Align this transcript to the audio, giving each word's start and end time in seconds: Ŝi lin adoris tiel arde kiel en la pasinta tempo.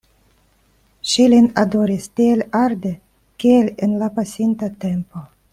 Ŝi 1.09 1.25
lin 1.33 1.43
adoris 1.65 2.09
tiel 2.21 2.43
arde 2.63 2.95
kiel 3.45 3.73
en 3.89 3.97
la 4.05 4.11
pasinta 4.19 4.75
tempo. 4.87 5.27